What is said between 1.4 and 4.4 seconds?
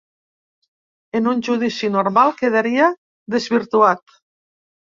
judici normal quedaria desvirtuat.